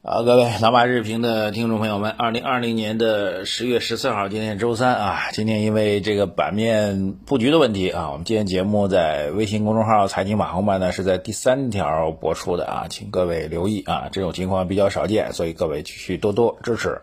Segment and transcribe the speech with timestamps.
[0.00, 17.00] 啊，各位老马日评的听众朋友们，二零二零年的十月十四号，今天周三啊，今天因为这个版面布局的问题啊，我们今天节目在微信公众号“财经马后曼”呢是在第三条播出的啊，请各位留意啊，这种情况比较少见，所以各位继续多多支持。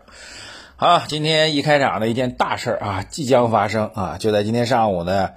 [0.76, 5.32] 好，今天一开场的一件大事儿啊，即将发生啊，就在今天上午呢。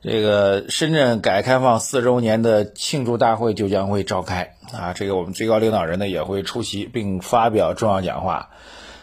[0.00, 4.92] 这个深圳改革开放四周年的庆祝大会就将会召开啊！
[4.92, 8.50] 这个我们最高领导人呢也会出席并发表重要讲话。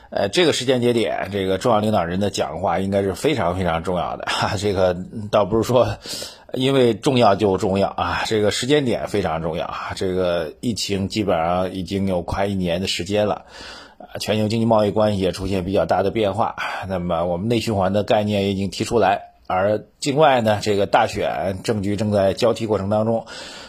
[0.09, 4.55] 呃，这个时间节点，这个重要领导人的讲话应该是非常非常重要的哈。
[4.57, 4.95] 这个
[5.29, 5.97] 倒不是说
[6.53, 9.91] 因为重要就重要啊，这个时间点非常重要啊。
[9.97, 13.43] 这个疫情基本上已经有快一年的时间了，
[14.21, 16.55] 全球经济贸易关系也出现比较大的变化。
[16.87, 19.34] 那么我们内循环的概念也已经提出来。
[19.47, 23.25] 而境外呢，这个大选政局正在交替过程当中，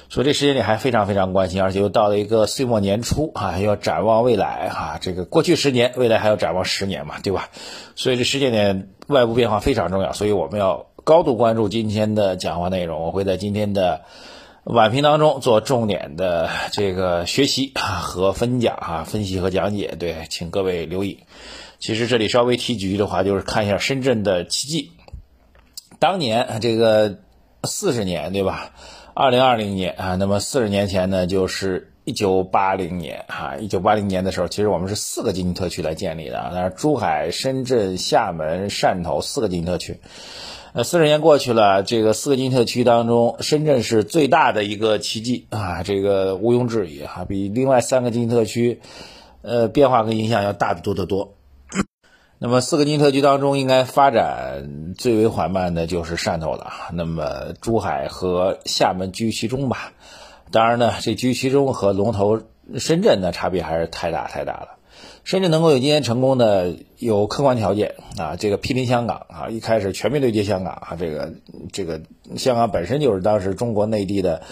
[0.08, 7.50] 所以这时间点还非常非常关心，而且又到了一个岁末年初啊，要展望未来哈，这个过去十年，未来还要展望十年嘛，对吧？
[7.94, 13.02] 所以这时间点外部变化非常重要，所以我们要高度关注今天的讲话内容。
[13.02, 14.00] 我会在今天的
[14.64, 19.94] 晚评当中做重点的这个学习啊和分讲啊，分析和讲解。
[19.98, 21.20] 对，请各位留意。
[21.78, 24.92] 其实这里稍微提几句的话，就是看一下深圳的奇迹。
[25.98, 27.18] 当年这个
[27.64, 28.72] 四十年对吧？
[29.14, 33.56] 二零二零年啊，那么四十年前呢，就是一九八零年啊。
[33.56, 40.00] 一九八零年的时候，其实我们是四个经济特区来建立的啊，那珠海、深圳、厦门、汕头四个经济特区。
[40.74, 48.82] 呃，四十年过去了，这个四个经济特区当中，深圳是最大的一个奇迹啊，这个毋庸置疑哈，比另外三个经济特区，
[49.40, 51.35] 呃，变化跟影响要大得多得多。
[52.38, 56.70] 那么四个经济特区当中，应该发展最为缓慢的就是汕头了。
[56.92, 59.92] 那么珠海和厦门居于其中吧。
[60.50, 62.42] 当然呢，这居于其中和龙头
[62.76, 64.68] 深圳的差别还是太大太大了。
[65.24, 71.32] 深圳能够有今天成功的，有客观条件啊，这个毗邻香港啊，一开始全面对接香港啊，这个
[71.72, 72.02] 这个
[72.36, 74.42] 香港本身就是当时中国内地的。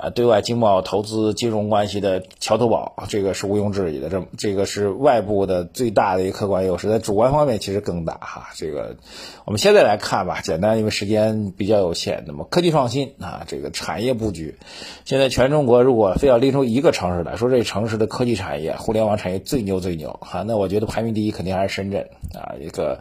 [0.00, 4.08] 啊，对外经贸、投资、金融关系的桥头堡，这个是毋庸置疑的。
[4.08, 8.48] 这这个是外部的最大的一个客观优势，在主观方面其实更大哈。
[8.54, 8.96] 这个
[9.44, 12.24] 我们现在来看吧，简单，因为时间比较有限。
[12.26, 14.56] 那么科技创新啊，这个产业布局，
[15.04, 22.54] 现在全中国如果非要拎出一个城市来说，这城市的科技产业、互联网产业最牛最牛哈，那我觉得排名第一肯定还是深圳啊。
[22.58, 23.00] 一个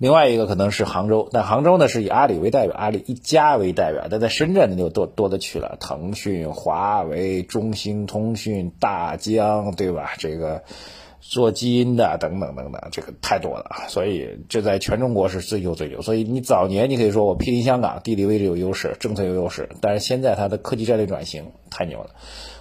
[0.00, 6.50] 另外一个可能是杭州，但杭州呢是以阿里为代表，阿里一家为代表，但在深圳呢就多多的去了，腾讯。
[6.54, 10.12] 华为、中兴通讯、大疆，对吧？
[10.16, 10.62] 这个
[11.20, 13.66] 做基因的等等等等，这个太多了！
[13.88, 16.00] 所以这在全中国是最牛最牛。
[16.00, 22.08] 所以你早年你可以说我毗邻香港，地理位置有优势，政策有优势，但是现在它的科技战略转型太牛了。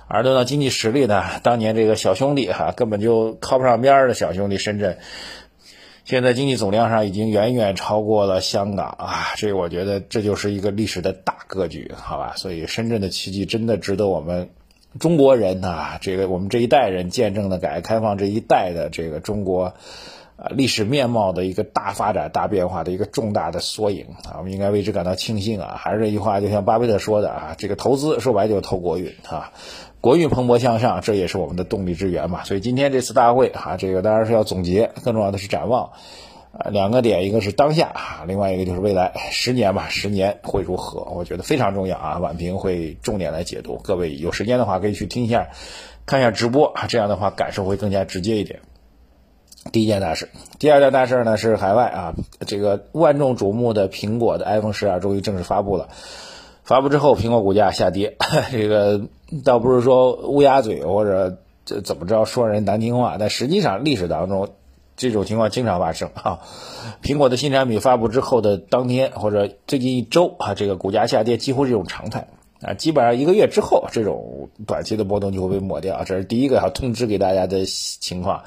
[0.10, 4.98] 而论到经济实力呢，当年这个小兄弟哈根本就靠不上边的小兄弟深圳。
[6.10, 9.28] 现在经济总量上已经远远超过了香港啊！
[9.38, 12.34] 这我觉得这就是一个历史的大格局，好吧？
[12.36, 14.50] 所以深圳的奇迹真的值得我们
[15.00, 19.76] 中国人啊，这个我们这一代人见证的改革开放这一代的这个中国
[20.42, 24.38] 啊历史面貌的一个大发展、大变化的一个重大的缩影啊！
[24.38, 25.76] 我们应该为之感到庆幸啊！
[25.78, 29.52] 还是这句话，就像巴菲特说的啊，这个投资说白就是投国运啊。
[30.02, 32.46] 国运蓬勃向上，这也是我们的动力之源嘛。
[32.46, 35.92] 所以今天这次大会哈，这个当然是要总结，更重要的是展望，
[36.54, 41.02] 啊，两个点，一个是当下，另外一个就是未来十年吧，十年会如何？
[41.12, 42.18] 我觉得非常重要啊。
[42.20, 45.50] 晚评会重点来解读，各位有时间的话可以去听一下，
[46.06, 48.62] 看一下直播啊，这样的话感受会更加直接一点。
[49.72, 52.16] 第一件大事，第二件大事呢是海外啊，
[52.48, 55.90] 这个万众瞩目的苹果的 iPhone 十二终于正式发布了。
[56.64, 58.16] 发布之后，苹果股价下跌，
[58.52, 59.02] 这个
[59.44, 64.50] 倒不是说乌鸦嘴或者这怎么着说人难听话，但实际上历史当中
[64.96, 66.40] 这种情况经常发生啊。
[67.04, 72.28] 苹果的新产品发布之后的当天或者最近一周啊，这个股价下跌几乎是一种常态
[72.62, 72.74] 啊。
[72.74, 78.44] 基本上一个月之后，这种短期的波动就会被抹掉，这是第一个要通知给大家的情况。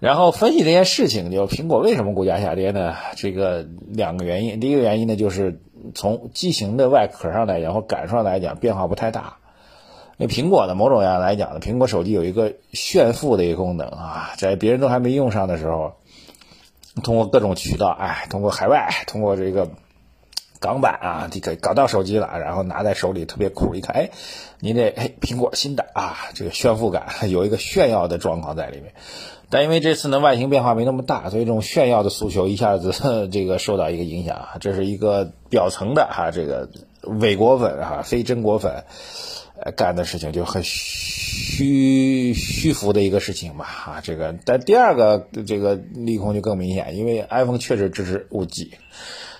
[0.00, 2.94] 然后分析这件事情，就苹果为什么股价下跌呢？
[3.16, 5.60] 这个两个原因，第一个原因呢就是。
[5.94, 9.36] 从机型的外壳上来讲或感受上来讲变化不太大，
[10.16, 15.92] 因为苹果的某种样来讲呢，苹果手机有一个炫富的一个功能啊，在别人都还没用上的时候，
[17.02, 19.68] 通过各种渠道，哎，通过海外，通过这个
[20.64, 24.08] 港版啊，这个搞到手机了，然后拿在手里特别酷，一看，哎，
[24.60, 28.94] 你这哎苹果新的啊，这个炫富感 有一个炫耀的状况在里面。
[29.50, 32.94] 但因为这次呢外形变化没那么大，所以这种炫耀的诉求一下子
[33.30, 36.70] 这个受到一个影响啊，这是一个表层的哈，这个
[37.02, 38.84] 伪果粉哈，非真果粉，
[39.76, 43.66] 干的事情，就很虚虚浮的一个事情吧。
[43.66, 48.72] 啊，这个，但第二个这个利空就更明显，因为 iPhone 确实支持五 G。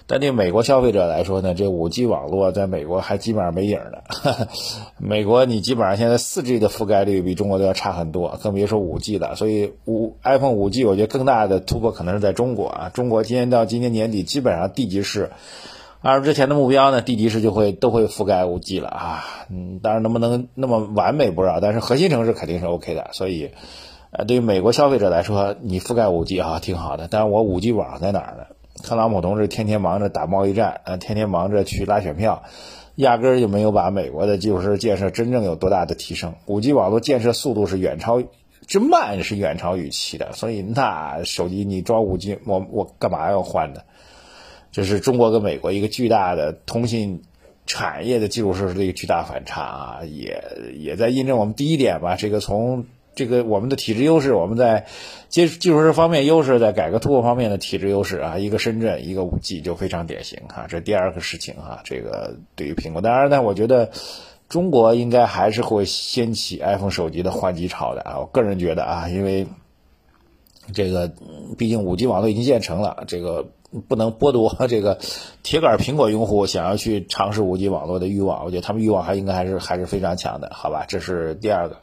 [0.06, 4.48] 但对美国消费者来说呢，这五 G 网络在美国还基本上没影儿呢。
[5.00, 9.34] 美国你基本上现在四 G 的覆盖率比中国都要差很多，更别说五 G 了。
[9.34, 12.90] 所以五 iPhone 五 G 我觉得更大的突破可能是在中国啊。
[12.92, 15.30] 中国今年到今年年底基本上地级市，
[16.02, 19.24] 按照之前的目标呢，地级市就会都会覆盖五 G 了啊。
[19.48, 23.08] 嗯，当然能不能那么完美不知道，但是核心城市肯定是 OK 的。
[23.12, 23.52] 所以，
[24.10, 28.44] 呃，对于美国消费者来说，你覆盖五 G 啊挺好的，但是我五 G 网在哪儿呢？
[28.82, 32.42] 特朗普同志天天忙着打贸易战，呃，天天忙着去拉选票，
[32.96, 36.34] 压根儿就没有把美国的基础设施建设真正有多大的提升。
[36.46, 38.22] 五 G 网络建设速度是远超
[38.66, 40.32] 之慢，是远超预期的。
[40.32, 43.80] 所以，那手机你装五 G，我我干嘛要换呢？
[44.72, 47.22] 这是中国跟美国一个巨大的通信
[47.66, 50.42] 产业的基础设施的一个巨大反差啊，也
[50.76, 52.16] 也在印证我们第一点吧。
[52.16, 54.86] 这个从这个我们的体制优势，我们在
[55.28, 60.66] 基基础设施方面优势，在改革突破方面的体制优势啊，一个深圳，一个五 G 就非常典型哈。
[60.68, 63.90] 这第二个事情哈，这个对于苹果，当然呢，我觉得
[64.48, 68.18] 中国应该还是会掀起 iPhone 手机的换机潮的啊。
[68.20, 69.46] 我个人觉得啊，因为
[70.72, 71.12] 这个
[71.56, 73.48] 毕竟五 G 网络已经建成了，这个
[73.88, 74.98] 不能剥夺这个
[75.42, 78.44] 铁杆苹果用户想要去尝试五 G 网络的欲望。
[78.44, 80.84] 我觉得他们欲望还应该还是还是非常强的，好吧？
[80.86, 81.78] 这是第二个。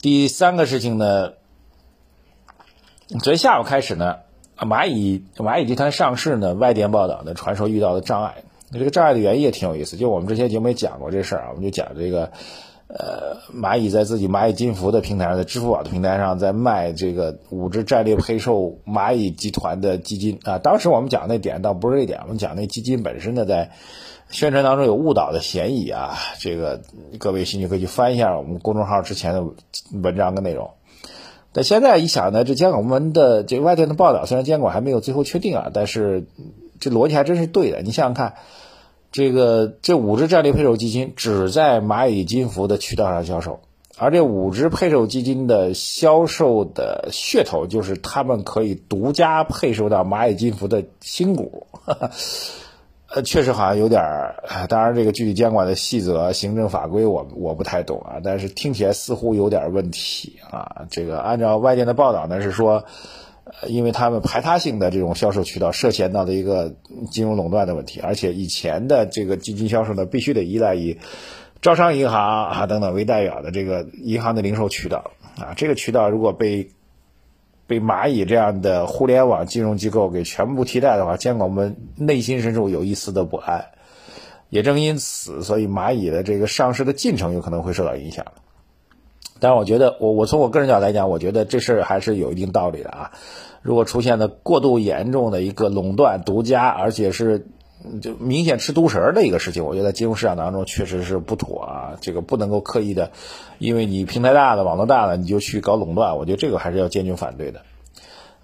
[0.00, 1.32] 第三个事情呢，
[3.08, 4.18] 昨天下午开始呢，
[4.56, 8.44] 蚂蚁蚂蚁集团上市呢，外电报道呢，传说遇到的障碍。
[8.70, 12.30] 那这个障碍的原因也挺有意思，就我们之前节目也讲过这事儿啊，我们就讲这个，
[12.88, 20.58] 呃，蚂蚁在自己蚂蚁金服的平台上，在支付宝的平台上，在卖这个五只战略配售蚂蚁集团的基金啊。
[20.58, 23.70] 当时我们讲那点倒不是这点，我们讲那基金本身呢，在。
[24.30, 26.18] 宣传当中有误导的嫌疑啊！
[26.38, 26.82] 这个
[27.18, 29.42] 各位兴趣可以去翻一下我们公众号之前的
[30.02, 30.70] 文章跟内容。
[31.50, 36.26] 但现在一想呢，这监管部门的这外电的报道，虽然监管还没有最后确定啊，但是
[36.78, 37.80] 这逻辑还真是对的。
[37.80, 38.34] 你想想看，
[39.10, 43.60] 这个这五只战略配售基金只在蚂蚁金服的渠道上销售，
[43.96, 51.66] 而这五只配售基金的销售的噱头就是他们可以独家配售到蚂蚁金服的新股。
[53.10, 60.82] 呃，确实好像有点儿，当然这个具体监管的细则、行政法规我我不太懂啊，但是听起来似乎有点问题啊。
[60.90, 62.84] 这个按照外界的报道呢，是说，
[63.66, 66.74] 因为他们排他性的这种销售渠道涉嫌到了一个
[67.10, 70.98] 金融垄断的问题，而且以前的这个基金销售呢，必须得依赖以
[71.60, 76.70] 招商银行啊等等为代表的这个银行的零售渠道啊，这个渠道如果被
[77.66, 83.66] 被蚂蚁这样的互联网金融机构给全部替代的话，监管部门内心深处有一丝的不安。
[84.50, 88.24] 也正因此，所以蚂蚁的这个上市的进程有可能会受到影响。
[89.40, 93.10] 但是我觉得，我我从我个人角度来讲，我觉得这事儿还是有一定道理的啊。
[93.62, 97.46] 如果出现了过度严重的一个垄断、独家，而且是。
[98.02, 103.12] 就明显吃独食儿的一个事情，我觉得金融市场当中确实是不妥啊，这个不能够刻意的，
[103.60, 107.60] 因为你平台大了、网络大了，你就去搞垄断，我觉得这个还是要坚决反对的。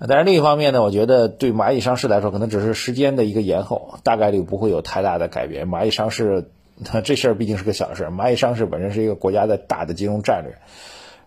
[0.06, 5.69] 但是另一方面呢，我觉得对蚂蚁上市来说，可能只是时间的一个延后，大概率不会有太大的改变。
[5.69, 6.49] 蚂蚁上市，
[6.93, 10.55] 那这事儿毕竟是个小事，蚂蚁上市本身是一个国家的大的金融战略。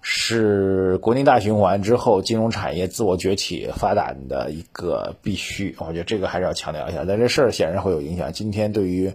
[0.09, 7.03] 是国内大循环之后金融产业自我崛起发展的一个必须，我觉得这个还是要强调一下。
[7.05, 8.31] 但这事儿显然会有影响。
[8.31, 9.11] 今天对于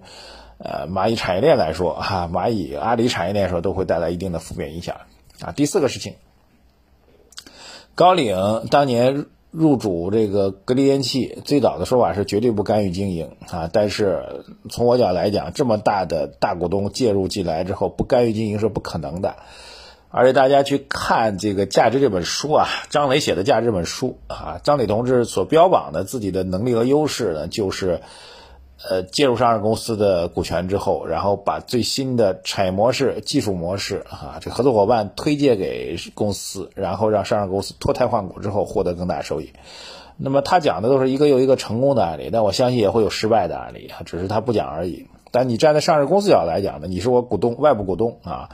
[0.59, 4.97] 呃蚂蚁产业链来说，哈，蚂蚁、阿里产业链来说都会带来一定的负面影响
[5.41, 5.53] 啊。
[5.53, 6.17] 第四个事情，
[7.95, 13.69] 高瓴当年入主这个格力电器，最早的说法是绝对不干预经营啊。
[13.73, 19.37] 但是从我角来讲，这么大的大股东介入进来之后，不干预经营是不可能的。
[20.09, 28.01] 而且大家去看这个《价值》这本书啊，张磊写的《价值》这本书啊，张磊同志所标榜的自己的能力和优势呢，就是，
[28.89, 39.53] 呃，介入上市公司的股权之后，然后把最新的产业模式、技术模式啊，这合作伙伴推荐给公司，然后让上市公司脱胎换骨之后获得更大收益。
[40.17, 45.07] 那么他讲的都是一个又一个成功的案例，但我相信也会有失败的案例啊，只是他不讲而已。
[45.31, 48.51] 但你站在上市公司角度来讲呢，你是我股东、外部股东啊。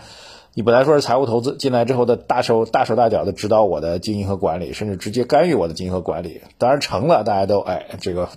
[0.55, 6.41] 你本来说是财务投资进来之后的大手大手大脚的指导我的经营和管理，甚至直接干预我的经营和管理。
[6.59, 8.29] 当然成了，大家都哎这个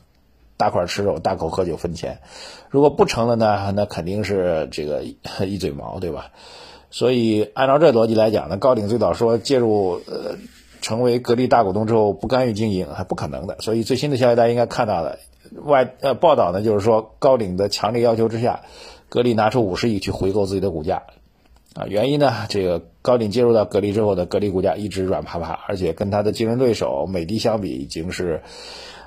[0.62, 2.20] 大块吃肉，大口喝酒分钱。
[2.70, 6.28] 如果不成了呢，那肯定是这个一嘴毛，对吧？
[6.92, 10.38] 所以按照这逻辑来讲呢，高鼎最早说介入呃
[10.80, 13.58] 成为格力大股东之后不干预经营，还不可能的。
[13.60, 15.18] 所以最新的消息大家应该看到了，
[15.64, 18.60] 外呃报道呢就是说高鼎的强烈要求之下，
[19.10, 21.02] 格力拿出五十亿去回购自己的股价。
[21.74, 28.44] 啊，原因呢，这个高瓴介入到格力之后的格力股价一直软趴趴，而且跟它的竞争对手美的相比，已经是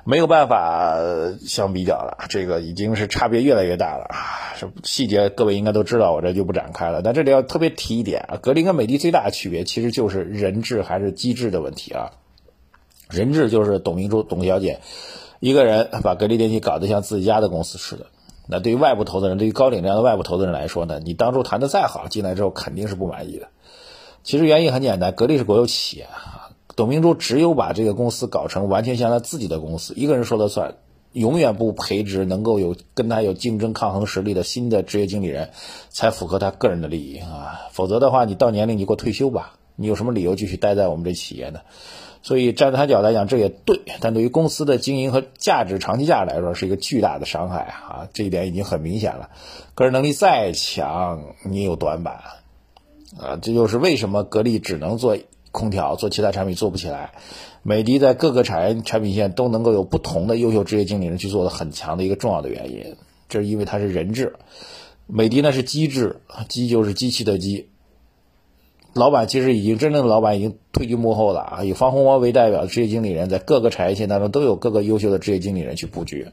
[0.07, 0.97] 没有办法
[1.45, 4.53] 相比较了，这个已经是差别越来越大了啊。
[4.57, 7.01] 这细节各位应该都知道，我这就不展开了。
[7.01, 12.11] 但这里要特别提一点啊，格力跟美的最大的区别其实就是人质还是机制的问题啊。
[13.09, 14.79] 人质就是董明珠董小姐
[15.39, 18.05] 一个人把格力电器搞得像自己家的公司似的。
[18.47, 23.47] 那对于外部投资人，对于高瓴这样的外部投资人来说呢，你当初谈的再好，进来之后肯定是不满意的。
[24.23, 26.07] 其实原因很简单，格力是国有企业，
[26.75, 30.75] 董明珠只有把这个公司搞成完全像他自己的公司，一个人说了算，
[31.13, 35.51] 永远不培植能够有跟他有竞争抗衡实力的新的职业经理人，
[35.89, 37.67] 才符合他个人的利益啊。
[37.71, 41.61] 否则的话，你到年龄你给我退休吧，你有什么理由继续待在我们这企业呢？
[42.21, 48.09] 所以站在他角度来讲，这也对，但对于公司的经营和价值、长期价值来说，是一个巨大的伤害啊！
[48.13, 49.29] 这一点已经很明显了。
[49.75, 52.15] 个人能力再强，你有短板
[53.19, 53.37] 啊！
[53.39, 55.15] 这就是为什么格力只能做
[55.55, 57.13] 空调，做其他产品做不起来。
[57.63, 62.97] 美的在各个产业产品线都能够有不同的优秀职业经理人去做的很强的一个重要的原因，
[63.29, 64.35] 这是因为它是人质。
[65.07, 67.69] 美的呢是机制，机就是机器的机。
[68.93, 71.63] 老板其实已经真正的老板已经退居幕后了啊！
[71.63, 76.27] 以方洪波为代表的职业经理人，在各个产业线当中都有各个优秀的职业经理人去布局。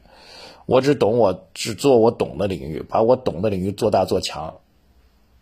[0.65, 4.55] 我只懂，我只做我懂的领域，把我懂的领域做大做强，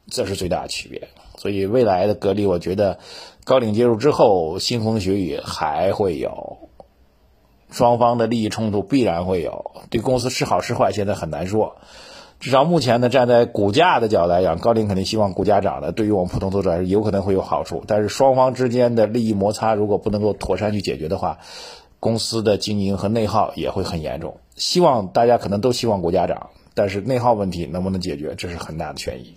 [0.09, 1.09] 这是最大的区别。
[1.37, 2.97] 所以未来的格力，我觉得
[3.43, 6.69] 高瓴介入之后，腥风血雨还会有，
[7.71, 11.77] 双方的利益冲突必然会有，对公司是好是坏，现在很难说。
[12.39, 17.83] 至少目前呢，站在股价的角度来讲，高瓴肯定希望股价涨的，对于我们普通投资者有可能会有好处。
[17.85, 21.39] 但是双方之间的利益摩擦如果不能够妥善去解决的话，
[21.99, 24.37] 公司的经营和内耗也会很严重。
[24.55, 29.35] 希望大家可能都希望股价涨，但是内耗问题能不能解决，这是很大的悬疑。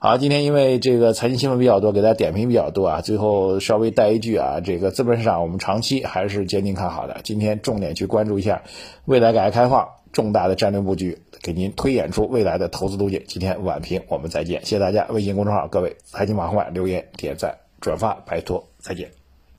[0.00, 7.20] 好，今天因为这个财经新闻比较多，给大家点评比较多啊，最后稍微带一句啊，这个资本市场我们长期还是坚定看好的。
[7.24, 8.62] 今天重点去关注一下
[9.06, 11.18] 未来改革开放重大的战略布局。
[11.42, 13.22] 给您推演出未来的投资路径。
[13.26, 15.06] 今天晚评，我们再见，谢谢大家。
[15.08, 19.17] 微信公众号各位财经马红晚留言点赞转发，拜托，再见。